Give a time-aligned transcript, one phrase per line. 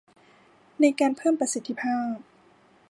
[0.81, 2.13] ในการเพิ่มประสิทธิภาพ